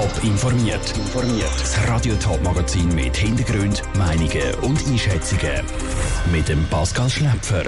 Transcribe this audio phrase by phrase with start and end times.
[0.00, 0.94] Top informiert.
[1.58, 5.62] Das Radio Top Magazin mit Hintergrund, Meinungen und Einschätzungen
[6.32, 7.64] mit dem Pascal Schläpfer.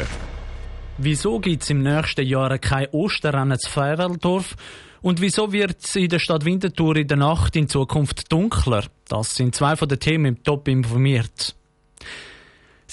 [0.97, 4.57] Wieso gibt es im nächsten Jahr kein Osterrennen zu Fereldorf?
[5.03, 8.85] Und wieso wird es in der Stadt Winterthur in der Nacht in Zukunft dunkler?
[9.09, 11.55] Das sind zwei von den Themen im Top informiert.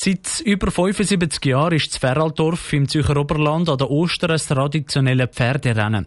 [0.01, 5.27] Seit über 75 Jahren ist das Feraldorf im Zürcher Oberland an der Ostern ein traditionelles
[5.33, 6.05] Pferderennen.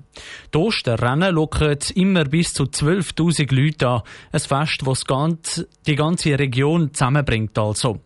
[0.55, 4.03] Die Osterrennen locken immer bis zu 12.000 Leute an.
[4.33, 5.05] Ein Fest, das
[5.87, 8.01] die ganze Region zusammenbringt also.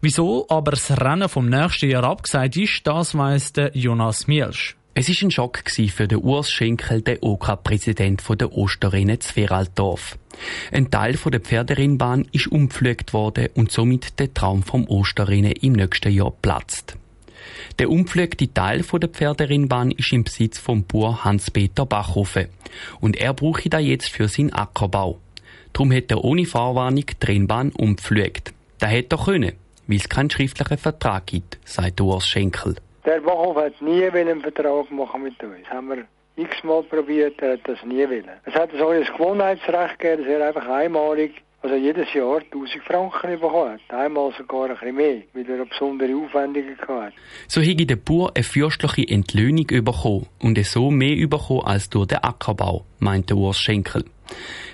[0.00, 4.77] Wieso aber das Rennen vom nächsten Jahr abgesagt ist, das weiss Jonas Mielsch.
[5.00, 10.18] Es war ein Schock für den Urs Schenkel, den OK-Präsident der Osterrennen zu Feraldorf.
[10.72, 16.10] Ein Teil der Pferderennbahn ist umgepflügt worden und somit der Traum vom Osterrennen im nächsten
[16.10, 16.96] Jahr platzt.
[17.78, 22.48] Der umgepflügte Teil der Pferderennbahn ist im Besitz vom Bauer Hans-Peter Bachhofen
[22.98, 25.20] und er braucht da jetzt für seinen Ackerbau.
[25.74, 28.52] Darum hat er ohne Fahrwarnung die Rennbahn umgepflügt.
[28.80, 29.52] Das hätte er können,
[29.86, 32.74] weil es keinen schriftlichen Vertrag gibt, sagt Urs Schenkel.
[33.08, 35.54] Der Bachhof hat nie einen Vertrag machen mit uns.
[35.62, 36.04] Das haben wir
[36.36, 38.28] x-mal probiert, er hat das nie wollen.
[38.44, 43.40] Es hat so ein Gewohnheitsrecht gegeben, dass er einfach einmalig, also jedes Jahr 1000 Franken
[43.40, 43.98] bekommen hat.
[43.98, 47.14] Einmal sogar ein bisschen mehr, weil er besondere Aufwendungen hatte.
[47.46, 52.18] So hätte der Bauer eine fürstliche Entlöhnung bekommen und so mehr bekommen als durch den
[52.18, 54.04] Ackerbau, meinte Urs Schenkel.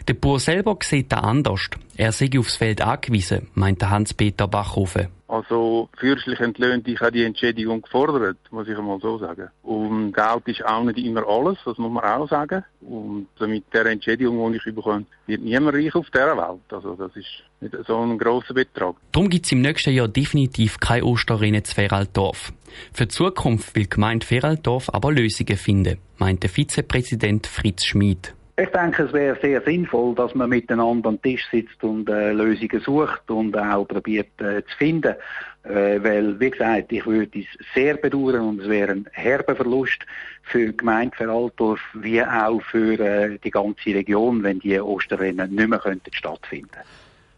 [0.09, 1.71] Der Bauer selber sieht das anders.
[1.97, 5.07] Er sei aufs Feld angewiesen, meinte Hans-Peter Bachhofen.
[5.35, 9.49] Also fürstlich entlöhnt, ich habe die Entschädigung gefordert, muss ich einmal so sagen.
[9.65, 12.63] Und Geld ist auch nicht immer alles, das muss man auch sagen.
[12.83, 16.61] Und mit der Entschädigung, die ich bekomme, wird niemand reich auf dieser Welt.
[16.71, 18.95] Also das ist nicht so ein grosser Betrag.
[19.11, 22.53] Darum gibt es im nächsten Jahr definitiv kein Osterrennen zu Feraldorf.
[22.93, 28.35] Für die Zukunft will die Gemeinde Feraldorf aber Lösungen finden, meinte Vizepräsident Fritz Schmid.
[28.57, 32.81] Ich denke, es wäre sehr sinnvoll, dass man miteinander am Tisch sitzt und äh, Lösungen
[32.81, 35.17] sucht und auch probiert äh, zu finden.
[35.65, 40.07] Äh, weil, wie gesagt, ich würde es sehr bedauern und es wäre ein herber Verlust
[40.43, 45.69] für die Gemeinde Veraltorf wie auch für äh, die ganze Region, wenn die Osterrennen nicht
[45.69, 46.89] mehr könnten stattfinden könnten.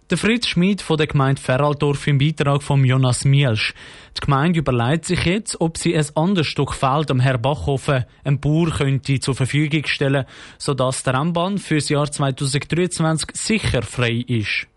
[0.09, 3.75] Der Fritz Schmid von der Gemeinde Feraldorf im Beitrag von Jonas Mielsch.
[4.17, 8.39] Die Gemeinde überlegt sich jetzt, ob sie ein anderes Stück Feld am Herr Bachhofen, einem
[8.39, 10.25] Bauer, könnte zur Verfügung stellen,
[10.59, 14.69] sodass der Rennbahn für das Jahr 2023 sicher frei ist.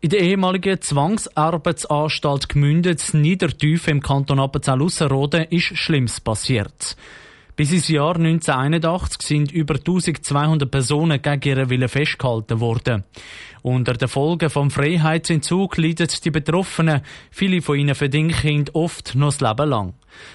[0.00, 6.96] In der ehemaligen Zwangsarbeitsanstalt gemündet Niedertiefe im Kanton Appenzell-Ausserrhoden ist Schlimmes passiert.
[7.58, 13.02] Bis ins Jahr 1981 sind über 1200 Personen gegen ihren Willen festgehalten worden.
[13.62, 17.00] Unter den Folgen vom Freiheitsentzug leiden die Betroffenen.
[17.32, 19.94] Viele von ihnen verdinken oft noch das Leben lang.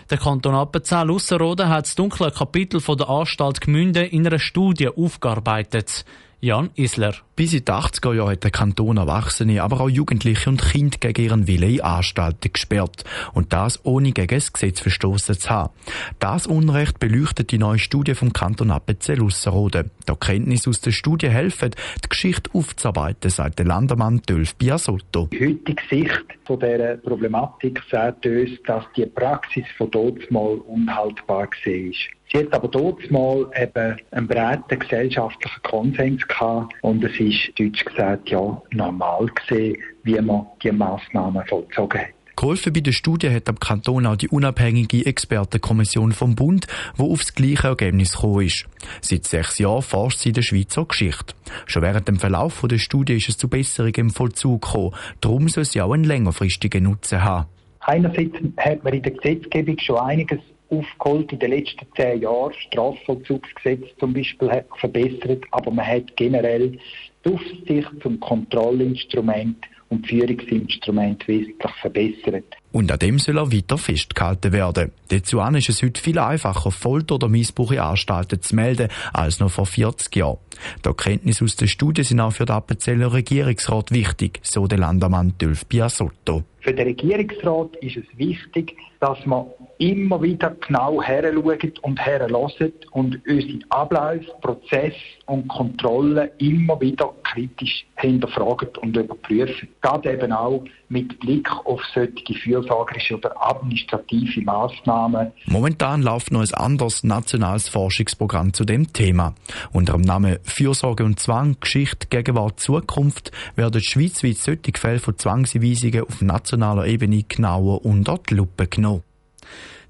[0.09, 4.89] Der Kanton Appenzell Ausserrhoden hat das dunkle Kapitel von der Anstalt Gmünden in einer Studie
[4.89, 6.03] aufgearbeitet.
[6.43, 7.13] Jan Isler.
[7.37, 11.23] Bis in die 80er Jahre hat der Kanton Erwachsene, aber auch Jugendliche und Kinder gegen
[11.23, 13.05] ihren Willen in Anstalten gesperrt.
[13.33, 15.73] Und das ohne gegen das Gesetz verstoßen zu haben.
[16.19, 19.89] Das Unrecht beleuchtet die neue Studie vom Kanton Appenzell-Ausserrhoden.
[20.05, 21.71] Die Erkenntnisse aus der Studie helfen,
[22.03, 25.29] die Geschichte aufzuarbeiten, sagt der Landermann Dölf Biasotto.
[25.31, 31.47] Die heutige Sicht von dieser Problematik sagt uns, dass die Praxis von dort mal unhaltbar
[31.47, 31.87] war.
[32.33, 37.85] Sie hat aber dort mal eben einen breiten gesellschaftlichen Konsens gehabt und es ist, deutsch
[37.85, 42.07] gesagt, ja, normal gesehen, wie man die Massnahmen vollzogen hat.
[42.35, 47.35] Geholfen bei der Studie hat am Kanton auch die unabhängige Expertenkommission vom Bund, wo aufs
[47.35, 48.65] gleiche Ergebnis gekommen ist.
[49.01, 51.35] Seit sechs Jahren forscht sie in der Schweizer Geschichte.
[51.67, 54.95] Schon während dem Verlauf der Studie ist es zu Besserungen im Vollzug gekommen.
[55.21, 57.45] Darum soll sie auch einen längerfristigen Nutzen haben.
[57.81, 60.39] Einerseits hat man in der Gesetzgebung schon einiges
[60.73, 62.53] aufgeholt in den letzten zehn Jahren.
[62.53, 66.77] Strafvollzugsgesetz zum Beispiel hat verbessert, aber man hat generell
[67.25, 69.57] die Aufsicht zum Kontrollinstrument
[69.93, 72.45] und Führungsinstrument wesentlich verbessert.
[72.71, 74.91] Und an dem soll er weiter festgehalten werden.
[75.09, 79.51] Dazu ist es heute viel einfacher, Folter oder Missbrauch in Anstalten zu melden, als noch
[79.51, 80.39] vor 40 Jahren.
[80.83, 85.35] Die Erkenntnisse aus der Studie sind auch für den Appenzeller Regierungsrat wichtig, so der Landermann
[85.39, 86.43] Dölf Biasotto.
[86.61, 89.47] Für den Regierungsrat ist es wichtig, dass man
[89.79, 92.61] immer wieder genau heranschaut und herlässt
[92.91, 94.95] und unsere Abläufe, Prozesse
[95.25, 99.67] und Kontrollen immer wieder kritisch hinterfragt und überprüft.
[99.81, 105.33] Gerade eben auch mit Blick auf solche fürsorgerische oder administrative Massnahmen.
[105.47, 109.33] Momentan läuft noch ein anderes nationales Forschungsprogramm zu dem Thema.
[109.73, 116.03] Unter dem Namen Fürsorge und Zwang, Geschichte, Gegenwart, Zukunft werden schweizweit solche Fälle von Zwangseinweisungen
[116.03, 118.92] auf nationaler Ebene genauer unter die Lupe genommen.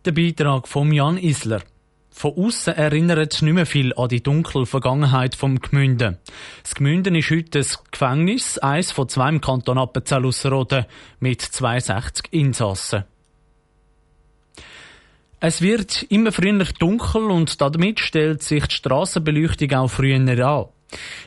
[0.06, 1.62] Der Beitrag von Jan Isler.
[2.12, 6.20] Von außen erinnert nicht mehr viel an die dunkle Vergangenheit vom Gmünden.
[6.62, 10.86] Das Gmünden ist heute ein Gefängnis, eins von zwei im Kanton Appenzell-Ausserrhoden,
[11.20, 13.06] mit 62 Insassen.
[15.40, 20.66] Es wird immer früher dunkel und damit stellt sich die Strassenbeleuchtung auch früher an.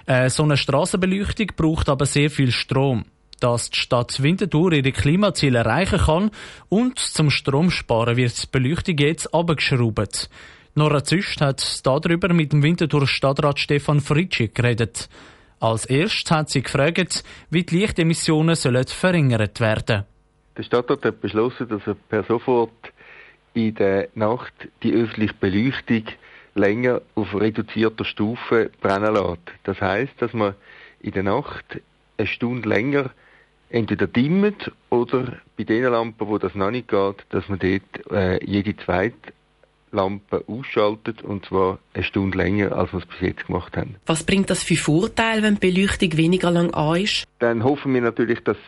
[0.06, 3.04] Äh, so eine Strassenbeleuchtung braucht aber sehr viel Strom.
[3.40, 6.30] Dass die Stadt Winterthur ihre Klimaziele erreichen kann
[6.68, 10.30] und zum Stromsparen wird die Beleuchtung jetzt abgeschraubt.
[10.74, 15.08] Nora Züst hat darüber mit dem Winterthur Stadtrat Stefan Fritschi geredet.
[15.58, 20.04] Als erstes hat sie gefragt, wie die Lichtemissionen sollen verringert werden.
[20.56, 22.92] Der Stadtrat hat beschlossen, dass er per sofort
[23.54, 24.52] in der Nacht
[24.82, 26.04] die öffentliche Beleuchtung
[26.54, 29.40] länger auf reduzierter Stufe brennen lässt.
[29.64, 30.54] Das heißt, dass man
[31.00, 31.80] in der Nacht
[32.18, 33.10] eine Stunde länger
[33.70, 38.44] entweder dimmt oder bei den Lampen, wo das noch nicht geht, dass man dort äh,
[38.44, 39.32] jede zweite
[39.92, 43.96] Lampe ausschaltet und zwar eine Stunde länger, als wir es bis jetzt gemacht haben.
[44.06, 47.24] Was bringt das für Vorteile, wenn die Beleuchtung weniger lang an ist?
[47.38, 48.58] Dann hoffen wir natürlich, dass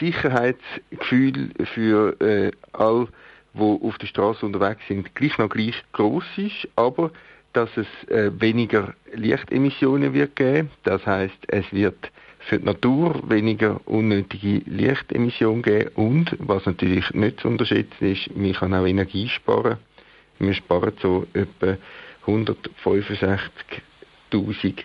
[0.00, 3.08] Sicherheitsgefühl für äh, all
[3.54, 7.10] die auf der Straße unterwegs sind, gleich noch gleich groß ist, aber
[7.52, 10.70] dass es äh, weniger Lichtemissionen wird geben.
[10.82, 12.10] Das heißt, es wird
[12.46, 18.52] für die Natur weniger unnötige Lichtemissionen geben und, was natürlich nicht zu unterschätzen ist, man
[18.52, 19.78] kann auch Energie sparen.
[20.38, 21.78] Wir sparen so etwa
[22.26, 24.84] 165.000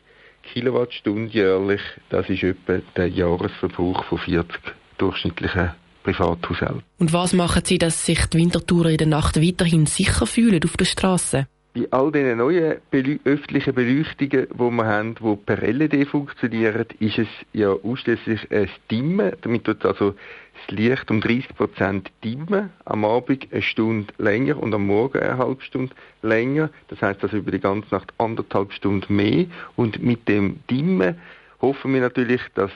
[0.53, 1.81] Kilowattstunden jährlich.
[2.09, 4.57] Das ist etwa der Jahresverbrauch von 40
[4.97, 5.71] durchschnittlichen
[6.03, 6.83] Privathaushalte.
[6.97, 10.77] Und was machen Sie, dass sich die Wintertourer in der Nacht weiterhin sicher fühlen auf
[10.77, 11.47] der Straße?
[11.79, 17.19] Bei all diesen neuen belü öffentlichen Beleuchtungen, die wir haben, die per LED funktionieren, ist
[17.19, 19.31] es ja ausschließlich ein Dimmen.
[19.41, 20.13] Damit wird also
[20.55, 22.71] das Licht um 30 Prozent dimmen.
[22.83, 26.69] Am Abend eine Stunde länger und am Morgen eine halbe Stunde länger.
[26.89, 29.45] Das heißt also über die ganze Nacht anderthalb Stunden mehr.
[29.77, 31.15] Und mit dem Dimmen
[31.61, 32.71] hoffen wir natürlich, dass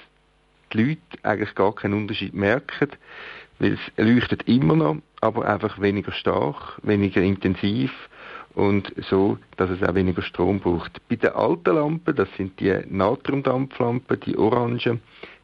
[0.71, 2.89] die Leute eigentlich gar keinen Unterschied merken,
[3.59, 7.91] weil es leuchtet immer noch, aber einfach weniger stark, weniger intensiv
[8.55, 10.99] und so, dass es auch weniger Strom braucht.
[11.09, 15.01] Bei den alten Lampen, das sind die Natriumdampflampen, die orangen,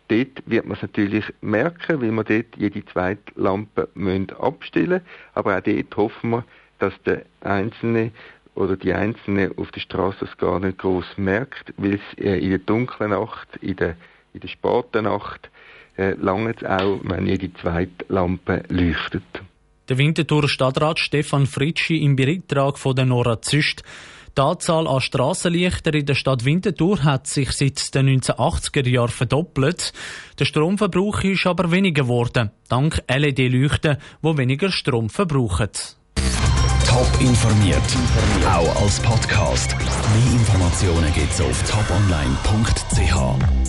[0.08, 5.02] dort wird man es natürlich merken, weil wir dort jede zweite Lampe müssen abstellen.
[5.34, 6.46] Aber auch dort hoffen wir,
[6.80, 8.12] dass der Einzelne
[8.56, 12.50] oder die Einzelne auf der Straße es gar nicht groß merkt, weil es äh, in
[12.50, 13.96] der dunklen Nacht, in der
[14.34, 15.50] in der späten Nacht
[15.98, 19.24] äh, lange auch, wenn jede zweite Lampe leuchtet.
[19.90, 23.82] Der Winterthur Stadtrat Stefan Fritschi im Beitrag von der Nora Züst.
[24.38, 29.92] Die Anzahl an Strassenlichter in der Stadt Winterthur hat sich seit den 1980er Jahren verdoppelt.
[30.38, 35.70] Der Stromverbrauch ist aber weniger geworden, dank LED-Leuchten, die weniger Strom verbrauchen.
[36.86, 37.82] Top informiert,
[38.46, 39.76] auch als Podcast.
[39.76, 43.69] Mehr Informationen gibt's auf toponline.ch.